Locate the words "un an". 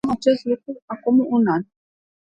1.29-1.63